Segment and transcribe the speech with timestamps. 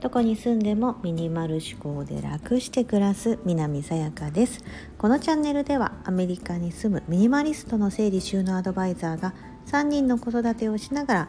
[0.00, 4.64] どこに住んでもミニマル思考で楽して暮らす南さやかです。
[4.96, 9.34] このチャンネルではアメリカに住むミニマリストの整理収納アドバイザーが
[9.66, 11.28] 3人の子育てをしながら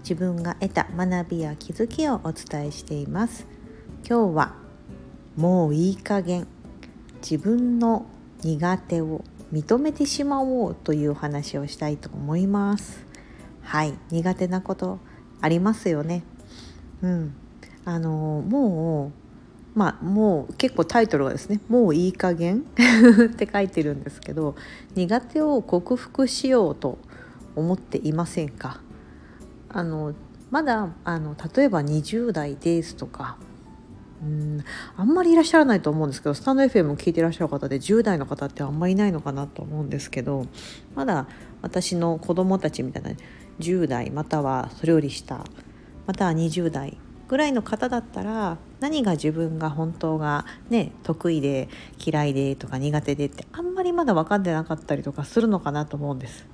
[0.00, 3.48] 自分が得た学びや気づきをお伝えしています。
[4.08, 4.54] 今日は
[5.36, 6.46] もういい加減
[7.20, 8.06] 自分の
[8.42, 13.09] 苦手を認めてしまおうという話をしたいと思います。
[13.70, 14.98] はい苦手なこと
[15.40, 16.24] ありますよね。
[17.02, 17.34] うん。
[17.84, 19.12] あのも
[19.74, 24.56] うまあもう結構タイトルがですね「もういい加減 って書いてるんですけど
[24.96, 26.98] 苦手を克服しようと
[27.54, 28.80] 思っていませんか？
[29.68, 30.14] あの
[30.50, 33.36] まだあの例えば20代ですとか
[34.20, 34.64] うん
[34.96, 40.46] あんまりいらっしゃらないと思うんですけどスタンド FM を聞いていらっしゃる方で10代の方ってあんまりいないのかなと思うんですけど
[40.96, 41.28] まだ
[41.62, 43.10] 私の子供たちみたいな
[43.60, 45.44] 10代またはそれより下
[46.06, 46.96] または20代
[47.28, 51.68] ぐらいの方だったら何が自分が本当がね得意で
[52.04, 56.48] 嫌いでとか苦手でってあんまりまだ分かってなかったりとかするのかなと思うんです。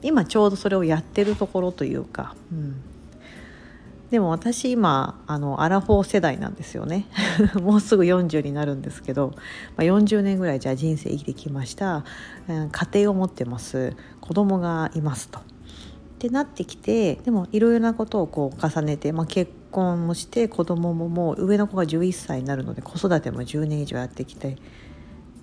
[0.00, 2.82] 今ちょうどそれをやってるところというか、うん、
[4.10, 7.06] でも私今あのアラフォー世代なんですよね
[7.60, 9.42] もうすぐ40になるんですけど、ま
[9.78, 12.04] あ、40年ぐらいじゃあ人生生きてきました、
[12.48, 15.40] うん、家庭を持ってます子供がいますと。
[16.24, 24.56] ってなってきてでもいろいろなことをこう重ねて、まあ、結婚もして子供ももう上の子が11歳になるので子育ても10年以上やってきて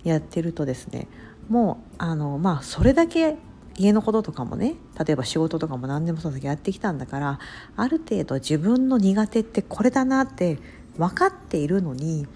[0.04, 1.08] やってるとですね
[1.50, 3.38] もうあのまあそれだけ
[3.78, 7.40] 家のこととかもね例えば仕事とかも何でもそうだけどやってきたんだから
[7.76, 10.58] ある程度自分の苦手ってこれだなって
[10.98, 12.28] 分かっているのに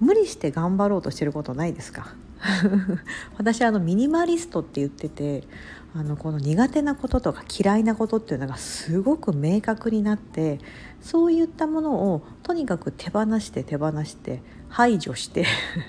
[0.00, 2.14] 無理して頑張ろうとしてることないですか？
[3.38, 5.44] 私あのミニマリストって言ってて
[5.94, 10.58] あのこの苦手なこととか嫌いなことっていうのがすごく明確になって
[11.02, 15.44] そういったものをとにかく手放して手放して排除して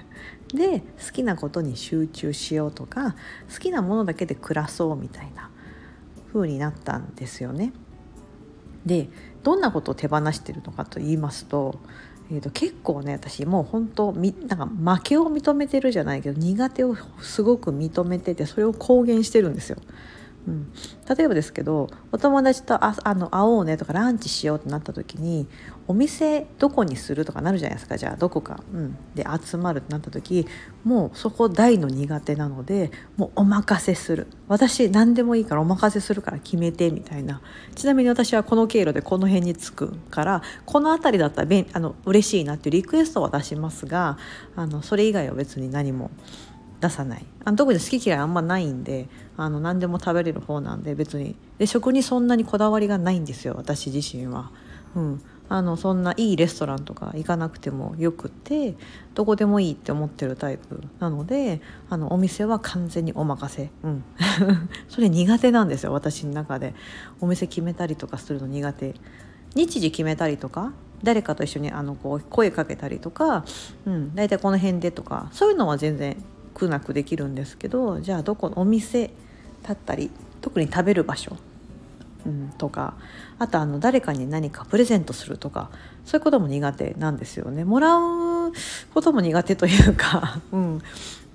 [0.53, 3.15] で好きなことに集中しようとか
[3.51, 5.49] 好きなものだけで暮らそうみたいな
[6.33, 7.71] 風になったんですよね。
[8.85, 9.09] で
[9.43, 11.79] どんなことを手放してるのかと言いますと,、
[12.31, 19.77] えー、と結構ね私もう本当みなんか負けを認めてるじゃないけど苦手をすごく認めててそれを公言してるんですよ。
[20.47, 20.71] うん、
[21.17, 25.47] 例えばですけどお友達とああの会おうねとかランチしようってなった時に
[25.87, 27.97] お店どこにするとかなるじゃないですか。
[27.97, 30.47] じゃあどこか、うん、で集まるってなった時
[30.83, 34.27] もうそこ大の苦手なのでもうお任せする。
[34.47, 37.41] 私何でもいいからお任せするから決めてみたいな。
[37.75, 44.17] ちなみに私はこの経路でこの辺に着くからこの辺りだったらあの嬉しいなっていうリクエストは出しますが
[44.55, 46.11] あのそれ以外は別に何も
[46.83, 47.25] 出さない。
[47.45, 49.07] あの特に好き嫌いあんまないんで
[49.37, 51.35] あの何でも食べれる方なんで別に。
[51.57, 54.51] で食にそんなにこだわりがないんですよ私自身は。
[54.95, 58.75] うん、あのそんないいレストランとか行かなくてもよくて
[59.15, 60.83] どこでもいいって思ってるタイプ。
[60.99, 64.03] なのであのお店は完全にお任せ、うん、
[64.89, 66.73] それ苦手なんですよ私の中で。
[67.21, 68.93] お店決めたりとかするの苦手。
[69.55, 70.73] 日時決めたりとか
[71.03, 73.45] 誰かと一緒にあのこう声かけたりとか、
[73.85, 76.17] うん、大体この辺でとかそういうのは全然
[76.53, 79.11] 苦なくできるんですけどじゃあどこのお店
[79.63, 81.37] だったり特に食べる場所、
[82.25, 82.95] うん、とか
[83.39, 85.69] あとあの誰かに何かプレゼントするとか
[86.05, 87.63] そういうことも苦手なんですよね。
[87.63, 88.51] もらう
[88.93, 90.81] ことも苦手というか、 うん、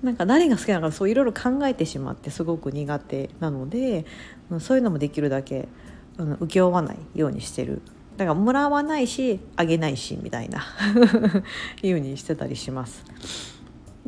[0.03, 4.05] なんか何が好きなのかそういろいろ考えてしまってすごく苦手なので、
[4.51, 5.67] うん、そういうのもできるだけ、
[6.17, 7.81] うん、請け負わないようにしてる
[8.17, 10.63] だからもらわないしあげないしみたいな
[11.81, 13.58] いううにしてたりします。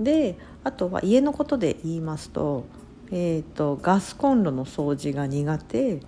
[0.03, 2.65] であとは家のことで言いますと,、
[3.11, 5.99] えーと、ガスコンロの掃除が苦手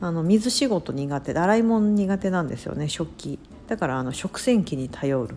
[0.00, 3.38] あの水仕事苦手で洗い物苦手なんですよね食器。
[3.66, 5.36] だからあの食洗機に頼る。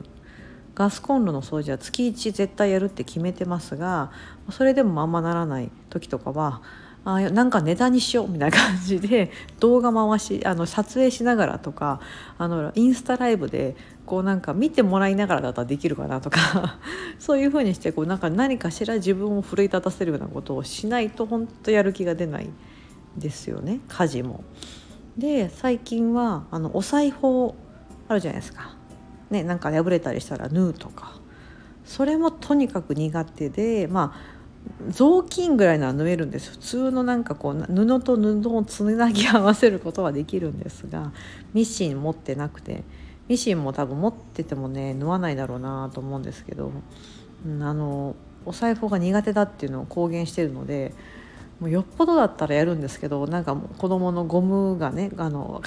[0.73, 4.11] ガスコンロの掃除は月1絶対やるって決めてますが
[4.49, 6.61] それでもまんまならない時とかは
[7.03, 11.99] あなんかネタにしようみたいな感じで動画回しあの撮影しながらとか
[12.37, 13.75] あのインスタライブで
[14.05, 16.79] こうなんか見てもらいながらだったらできるかなとか
[17.19, 22.49] そういうふうにしてこうなんか何かしら自分を奮い立たせるようなことをしないと本当やる気が出ない
[23.17, 24.43] ですよね家事も。
[25.17, 27.55] で最近はあのお裁縫
[28.07, 28.75] あるじゃないですか。
[29.29, 31.13] ね、なんか破れたりしたら縫うとか
[31.85, 34.41] それもとにかく苦手でまあ
[34.89, 41.11] 雑巾ぐらいのは縫えるんです普通のなんかこう布と布をつなぎ合わせることはできるんですが
[41.53, 42.83] ミシン持ってなくて
[43.31, 46.73] ミシンも多分持っててもね縫わないだろうなと思うんですけど、
[47.45, 48.13] うん、あの
[48.45, 50.93] お裁縫が苦手だっていうのを公言してるので
[51.61, 55.61] もうよっぽどだったらやるんですけどなんかもう子供のゴムがねあの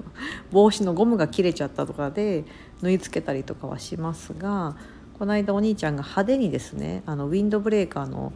[0.50, 2.46] 帽子のゴムが切れちゃったとかで
[2.80, 4.76] 縫い付けたりとかはしますが
[5.18, 8.32] この間お兄ちゃんが派手にですねあのウィンドブレーカーの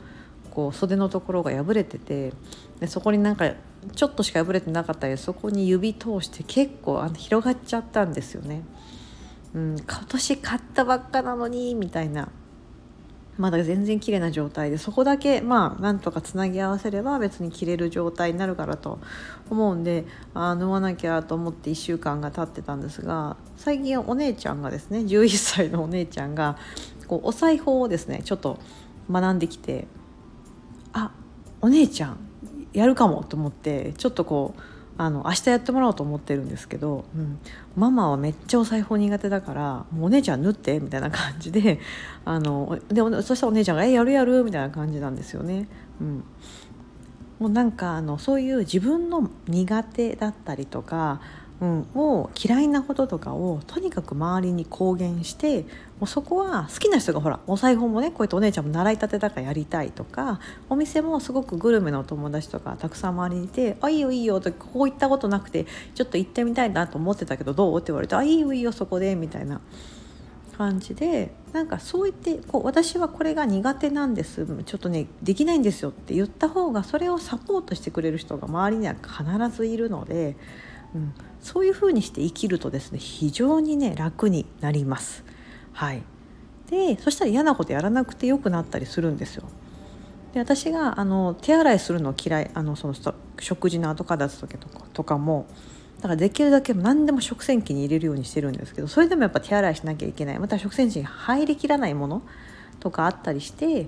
[0.54, 2.32] こう袖のところが破れてて
[2.80, 3.52] でそこになんか
[3.94, 8.62] ちょっとしか破れてなかったりそこに指通して結構あの広がっちゃったんですよね。
[9.54, 12.28] うん、今年買ったばっかなのにみたいな
[13.36, 19.00] まだ全然綺麗な状態でそこだけまあなんとかつなぎ合わせれば別に着れる状態になるからと
[19.50, 20.04] 思うんで
[20.34, 26.56] あ縫わなきゃと思って1週間が経ってたんですが最近お姉ちゃんがですね11歳のお姉ちゃんが
[27.08, 28.58] こうお裁縫をですねちょっと
[29.10, 29.86] 学んできて
[31.64, 32.18] お姉ちゃん
[32.74, 34.60] やるかもと思ってちょっとこう
[34.98, 37.38] あの明日やってもらおうと思ってるんですけど、うん、
[37.74, 41.80] ママはめっちゃお裁縫苦手だから「もうお姉ちゃん縫って」みたいな感じで
[42.26, 45.66] あのでそしたらお姉ちゃんが「えやるやる」みたいな感じなんですよね。
[46.02, 46.24] うん、
[47.38, 51.22] もうなんかあのそういう自分の苦手だったりとか
[51.60, 55.66] うん、を嫌いなこととかをとにかく周りに公言しても
[56.02, 67.78] うそこは好きな人がほらお裁縫もねこうやってお姉ちゃんも習いたてだからやりたいとかお店もすごくグルメのお友達とかたくさん周りにいて「あいいよいいよ」とここ行ったことなくてちょっと行ってみたいなと思ってたけどどう？
[67.78, 69.60] って言われて「あいいよいいよそこで」みたいな。
[70.56, 80.36] 感じでなんかそう言ってこう私はこれが苦手なんですちょっとねできないんですよって言った方がそれをサポートしてくれる人が周りには必ずいるので
[80.94, 85.24] うん、そういうふうにして生きるとですね非常にね楽になります。
[85.72, 86.02] はい、
[86.70, 89.44] でそしたら嫌なことやらなくてよくなったりするんですよ。
[90.32, 92.94] で私があの手洗いするの嫌いあのその
[93.38, 95.46] 食事の後片付けとかとかも
[95.98, 102.22] だからできるだけ何でも食洗機に入れるようにしてるんですけどそれでもやっぱ手洗いしなきゃいけないまた食洗機に入りきらないもの
[102.80, 103.86] とかあったりして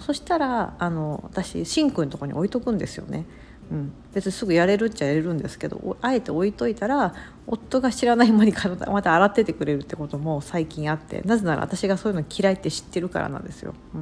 [0.00, 3.24] そしたらあの私シンクのとこに置いとくんですよね。
[3.70, 7.14] うん、別にすぐやれるっちゃやれるんですけどあえて置いといたら
[7.46, 8.52] 夫が知らない間に
[8.90, 13.74] また洗っててくれるってことも最近あってなぜなら私がそういうの嫌いって知ってるからなんですよ。
[13.94, 13.98] う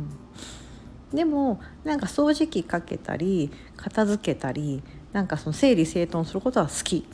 [1.15, 4.83] ん、でもなんか掃除機かけたり片付けたり
[5.13, 7.07] なんかその整理整頓することは好き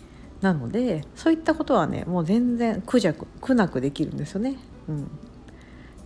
[0.42, 4.56] なのでそういったことはねもう全然苦弱苦なくできるんですよね。
[4.88, 5.10] うん、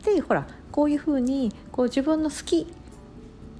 [0.05, 2.67] でほらこういうふうにこう自分の好き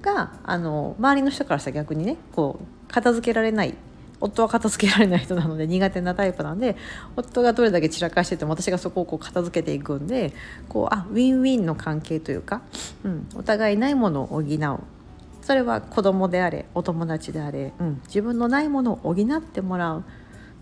[0.01, 3.75] があの周りの人からしたら逆にねこう片付けられない
[4.19, 6.75] 夫は片付けられない人なので苦手なタイプなんで
[7.15, 10.33] 夫がどれだけ散らかしてても私がそこをこう片付けていくんで
[10.69, 12.61] こうあウィンウィンの関係というか、
[13.03, 14.79] うん、お互いないものを補う
[15.41, 20.03] それは子供であれお友達であれ、うん、自分のないものを補ってもらう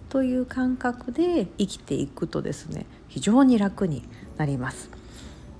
[0.10, 4.08] という感覚で生きていくとですね非常に楽に
[4.38, 4.90] なります。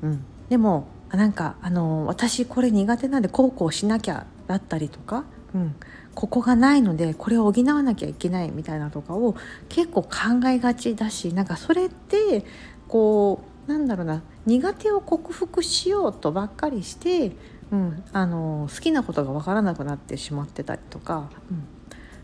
[0.04, 5.24] うん、でもなんかあの私これ苦手なんでこうこうしなきゃだったりとか、
[5.54, 5.76] うん、
[6.14, 9.36] ここがないのでこれを補わなきゃいけないみたいなとかを
[9.70, 10.10] 結構考
[10.48, 12.46] えがちだしなんかそれって
[12.88, 17.32] こうなんだろうな苦手を克服しようとばっかりして、
[17.72, 21.68] うん、あの好きなことが分からなくなってしまってたりとか、うん、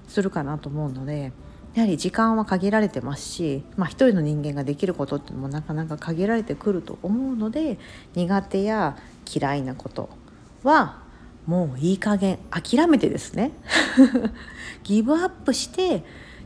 [0.07, 1.31] するかなと思うので。
[1.73, 7.79] やはり時間は限られてますし、まあ、一人の人間ができることってもなかなか限られてくると思うので
[8.13, 8.97] 苦手や
[9.33, 10.09] 嫌いなこと
[10.63, 11.01] は
[11.45, 13.51] もういい加減諦めてですね。
[14.83, 16.03] ギブアップして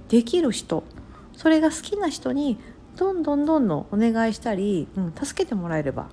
[0.10, 0.84] できる人
[1.36, 2.58] それが好きな人に
[2.96, 6.08] どんどんどんどんお願いしたり、うん、助けてもらえれば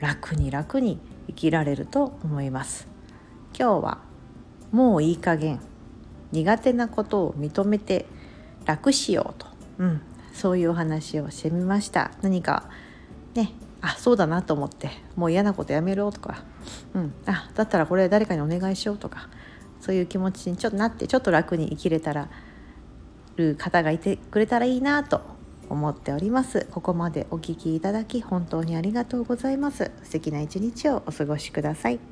[0.00, 2.86] 楽に楽に生きられると思います。
[3.58, 3.98] 今日は
[4.72, 5.60] もういい加減
[6.32, 8.06] 苦手なことを認めて
[8.64, 9.46] 楽しようと、
[9.78, 10.00] うん、
[10.32, 12.12] そういうお話をしてみました。
[12.22, 12.68] 何か
[13.34, 16.44] ねあそうだなと思ってもう嫌なことやめろとか、
[16.94, 19.28] うん、あだったらこれ誰かにお願いしようとか。
[19.82, 22.28] そういう気持ちにちょっとなってちょっと楽に生きれたら
[23.36, 25.20] る方がいてくれたらいいなと
[25.68, 26.68] 思っております。
[26.70, 29.90] ここまでお聴きいただき本当にありがとうございます。
[30.04, 32.11] 素敵な一日をお過ごしください